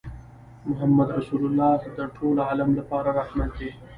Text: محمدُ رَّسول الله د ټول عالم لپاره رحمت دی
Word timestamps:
محمدُ 0.69 1.07
رَّسول 1.19 1.41
الله 1.51 1.73
د 1.97 1.99
ټول 2.15 2.35
عالم 2.47 2.69
لپاره 2.79 3.09
رحمت 3.19 3.49
دی 3.59 3.69